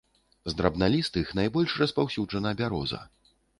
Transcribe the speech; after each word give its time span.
З 0.51 0.53
драбналістых 0.61 1.35
найбольш 1.41 1.77
распаўсюджана 1.83 2.57
бяроза. 2.65 3.05